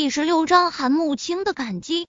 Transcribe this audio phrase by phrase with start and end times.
[0.00, 2.06] 第十六章韩慕清的感激。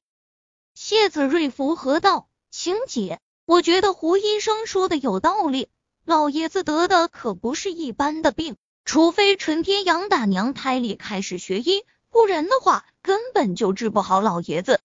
[0.76, 5.70] 谢子瑞附和道：“青姐，我觉得胡医生说的有道理，
[6.06, 14.80] 老爷子得的可不是一般的病，除非陈天阳打娘胎里开始学医，不然的话根本就治不好老爷子。”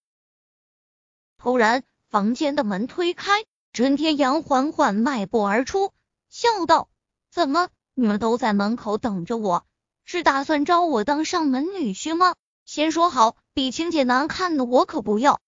[1.37, 5.93] 突然，房间的门推开，陈天阳缓缓迈步而出，
[6.31, 6.89] 笑道
[7.29, 9.63] ：“怎么，你们都在门口等着我，
[10.05, 12.33] 是打算招我当上门女婿吗？”
[12.65, 15.39] 先说好，比青姐难看的我可不要。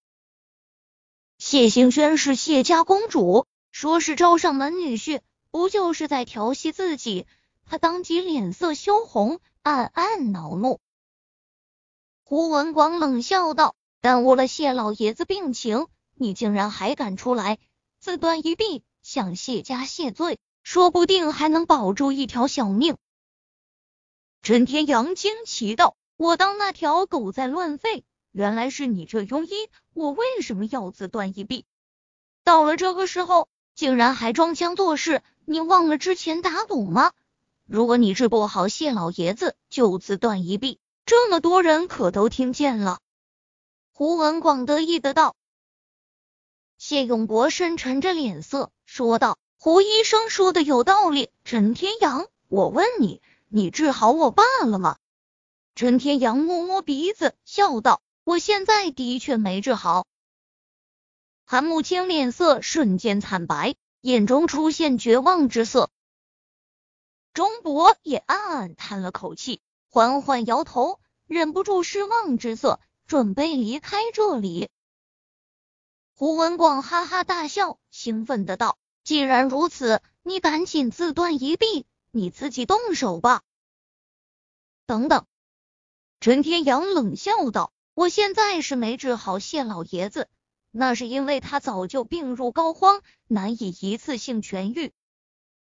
[1.40, 7.26] 谢兴轩是谢家公主，说是招上门女婿，不就是在调戏自己？
[7.66, 10.80] 他当即脸色羞红，暗暗恼怒。
[12.23, 17.58] 胡文广冷笑道：“耽误了谢老爷子病情，你竟然还敢出来
[18.00, 22.95] 自断一臂，向谢家谢罪，说不定还能保住一条小命。”
[24.44, 25.98] 陈天阳惊奇道。
[26.18, 29.70] 我当那条狗在乱吠，原来是你这庸医！
[29.94, 31.64] 我为什么要自断一臂？
[32.44, 35.22] 到了这个时候，竟然还装腔作势！
[35.46, 37.12] 你忘了之前打赌吗？
[37.68, 40.80] 如果你治不好谢老爷子，就自断一臂。
[41.06, 42.98] 这么多人可都听见了。
[43.94, 45.36] 胡文广得意的道。
[46.80, 51.30] 谢永国深沉着脸色说道：“胡医生说的有道理。
[51.44, 54.98] 陈天阳，我问你，你治好我爸了吗？”
[55.78, 60.08] 陈天阳摸摸鼻子，笑道：“我现在的确没治好。”
[61.45, 65.92] 韩慕清脸色瞬间惨白，眼中出现绝望之色。
[67.31, 74.72] 钟博也暗暗叹了口气，缓缓摇头，忍不住失望之色，准备离开这里。
[76.16, 83.44] 胡文广哈哈大笑，兴奋的道：“既然如此，你赶紧自断一臂，你自己动手吧。”
[84.88, 85.28] 等等。
[86.20, 90.28] 陈天阳冷笑道：“我现在是没治好谢老爷子，
[90.72, 94.92] 那是因为他早就病入膏肓，难以一次性痊愈。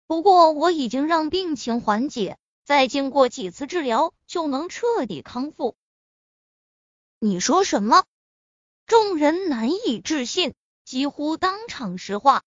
[0.06, 5.76] 不过我已经让病情缓解，再经过几次治疗，就能彻底康复。”
[7.20, 8.06] 你说什么？
[8.86, 10.54] 众人难以置信，
[10.86, 12.44] 几乎当场石化。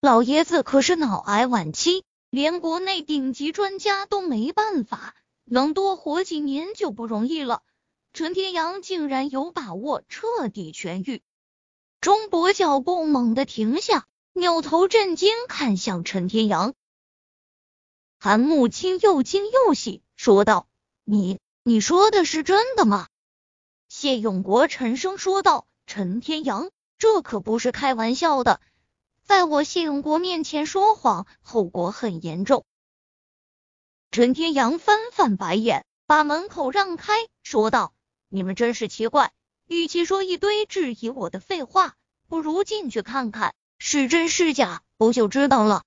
[0.00, 5.14] 老爷子可是脑癌晚期，连国内顶级专家都没办法。
[5.50, 7.62] 能多活几年就不容易了。
[8.12, 11.22] 陈天阳竟然有把握彻底痊愈。
[12.00, 16.74] 钟博脚步猛地停下，扭头震惊看向陈天阳。
[18.18, 20.68] 韩木清又惊又喜，说道
[21.04, 23.08] ：“你你说的是真的吗？”
[23.88, 28.60] 谢永国沉声说道：“陈天阳，这可不是开玩笑的，
[29.22, 32.64] 在我谢永国面前说谎，后果很严重。”
[34.18, 37.12] 陈天阳翻翻白眼，把门口让开，
[37.44, 37.94] 说道
[38.28, 39.32] ：“你们真是奇怪，
[39.68, 41.94] 与其说一堆质疑我的废话，
[42.26, 45.84] 不如进去看看是真是假，不就知道了。”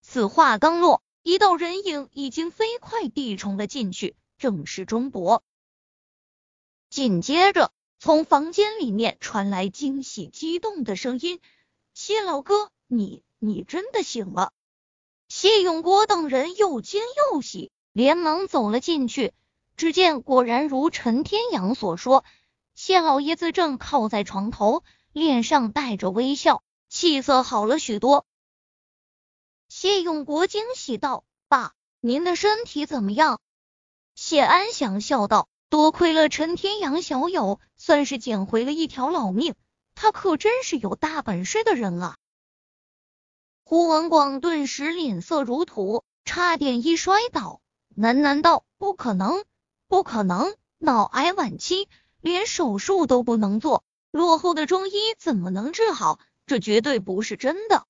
[0.00, 5.42] 此话刚落，一道人影已经飞快地冲了进去，正是钟博。
[6.88, 11.42] 紧接着，从房间里面传来惊喜激动的声音
[11.92, 14.50] ：“谢老哥，你你真的醒了！”
[15.30, 19.32] 谢永国等人又惊又喜，连忙走了进去。
[19.76, 22.24] 只见果然如陈天阳所说，
[22.74, 24.82] 谢老爷子正靠在床头，
[25.12, 28.26] 脸上带着微笑，气色好了许多。
[29.68, 33.40] 谢永国惊喜道：“爸，您的身体怎么样？”
[34.16, 39.54] 谢安祥笑道：“多亏了陈天阳小友，算是捡回了一条老命。
[39.94, 42.16] 他可真是有大本事的人啊！”
[43.70, 47.60] 胡文广顿时脸色如土，差点一摔倒，
[47.96, 49.44] 喃喃道：“不可能，
[49.86, 50.56] 不可能！
[50.78, 51.88] 脑癌晚期，
[52.20, 56.18] 连手术都不能做，落后的中医怎么能治好？
[56.46, 57.86] 这绝对不是真的。”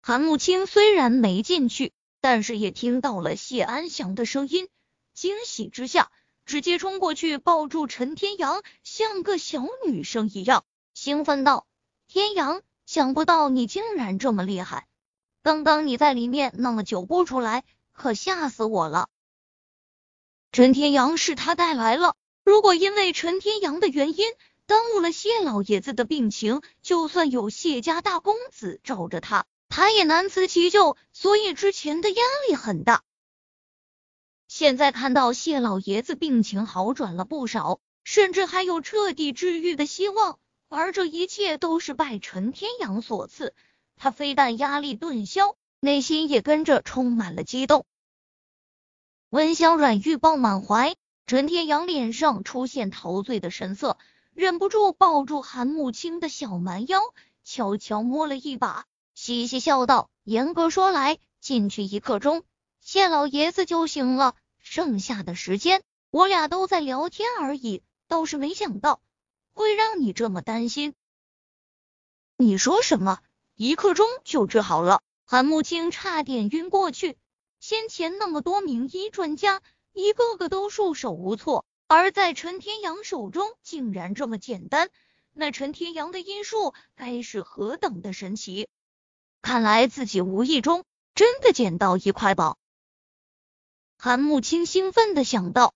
[0.00, 4.68] 韩慕清虽然没进去，但是也听到了谢安祥的声音，
[5.12, 6.12] 惊喜之下，
[6.46, 10.64] 直接冲过去抱住陈天阳，像个小女生一样
[10.94, 11.66] 兴奋道
[12.06, 14.86] ：“天阳，想不到你竟然这么厉害！”
[15.50, 19.08] 刚刚你在里面弄了酒不出来，可吓死我了。
[20.52, 22.14] 陈天阳是他带来了，
[22.44, 24.26] 如果因为陈天阳的原因
[24.66, 33.02] 耽误了谢老爷子的病情，就算有谢家大公子罩着他，他也难辞其咎，所以之前的压力很大。
[34.46, 40.38] 现在看到谢老爷子病情好转了不少，甚至还有彻底治愈的希望，
[40.68, 43.52] 而这一切都是拜陈天阳所赐。
[44.02, 47.84] 他非但压力顿消，内心也跟着充满了激动。
[49.28, 53.98] 温香软玉抱满怀，陈天阳脸上出现陶醉的神色，
[54.32, 57.02] 忍不住抱住韩慕清的小蛮腰，
[57.44, 62.42] 悄悄摸了一把，嘻嘻笑道：“严格说来，进去一刻钟，
[62.80, 67.82] 谢老爷子就醒了，剩下的时间我俩都在聊天而已。
[68.08, 69.02] 倒是没想到
[69.52, 70.94] 会让你这么担心。
[72.38, 73.20] 你说什么？
[73.62, 77.18] 一刻钟就治好了？”韩慕清差点晕过去。
[77.58, 79.60] 先前那么多名医专家。
[79.92, 84.88] 一个个都束手无措，而在陈天阳手中竟然这么简单，
[85.34, 88.66] 那陈天阳的医术该是何等的神奇！
[89.42, 92.56] 看来自己无意中真的捡到一块宝。
[93.98, 95.74] 韩慕清兴奋的想到。